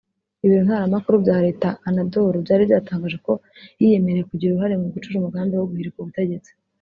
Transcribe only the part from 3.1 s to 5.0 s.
ko yiyemereye kugira uruhare mu